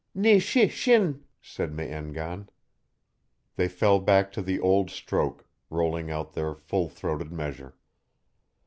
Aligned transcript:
"Ni 0.15 0.39
shi 0.39 0.67
shin," 0.67 1.25
said 1.43 1.71
Me 1.75 1.87
en 1.89 2.11
gan. 2.11 2.49
They 3.55 3.67
fell 3.67 3.99
back 3.99 4.31
to 4.31 4.41
the 4.41 4.59
old 4.59 4.89
stroke, 4.89 5.45
rolling 5.69 6.09
out 6.09 6.33
their 6.33 6.55
full 6.55 6.89
throated 6.89 7.31
measure. 7.31 7.75